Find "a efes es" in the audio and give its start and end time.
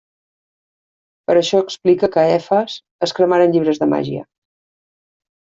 2.23-3.15